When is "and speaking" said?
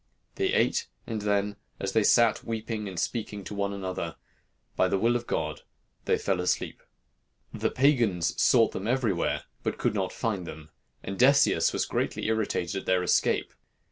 2.87-3.43